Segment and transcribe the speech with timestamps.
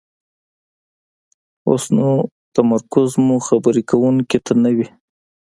[1.67, 2.07] اوسو نو
[2.55, 4.87] تمرکز مو خبرې کوونکي ته نه وي،